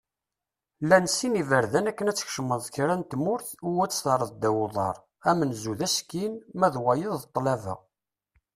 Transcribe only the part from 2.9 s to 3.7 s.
n tmurt u